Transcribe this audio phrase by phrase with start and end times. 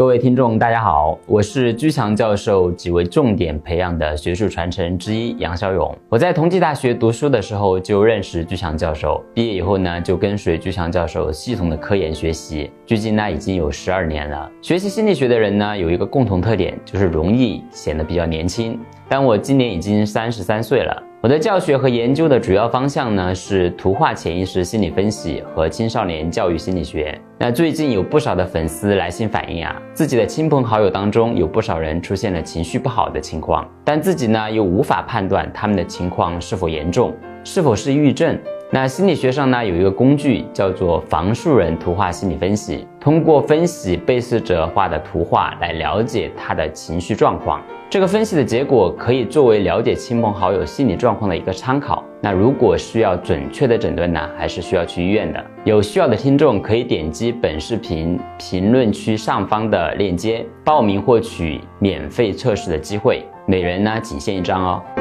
[0.00, 5.94] 各位听众，大家好，我是居强教授几位重点培养的学术传承之一杨小勇。
[6.08, 14.50] 我在同济大学读书的时候就认识居强教授，毕业以后呢就跟随居强教授系统的科研学习，距今呢已经有十二年了。
[14.62, 18.80] 学习心理学的人呢有一个共同特点，就是容易显得比较年轻。
[19.06, 21.09] 但我今年已经三十三岁了。
[21.22, 27.20] 我的教学和研究的主要方向呢是图画潜意识心理分析和青少年教育心理学。
[27.36, 37.14] 那最近有不少的粉丝来信反映啊，自己的亲朋好友当中有不少人出现了情绪不好的情况，但自己呢又无法判断他们的情况是否严重，
[37.44, 38.38] 是否是抑郁症。
[38.70, 47.60] 那心理学上呢有一个工具叫做房树人图画心理分析，通过分析被试者画的图画来了解他的情绪状况。
[47.90, 52.04] 这个分析的结果可以作为了解亲朋好友心理状况的一个参考。
[52.20, 55.44] 那如果需要准确的诊断呢，还是需要去医院的。
[55.64, 64.99] 有需要的听众可以点击本视频评论区上方的链接，报名获取免费测试的机会，每人呢仅限一张哦。